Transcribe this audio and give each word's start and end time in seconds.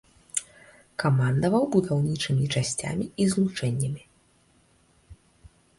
Камандаваў 1.03 1.63
будаўнічымі 1.75 2.45
часцямі 2.57 3.05
і 3.25 3.29
злучэннямі. 3.35 4.09